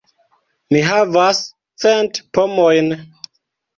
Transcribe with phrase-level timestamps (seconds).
[0.75, 1.41] Mi havas
[1.85, 2.91] cent pomojn.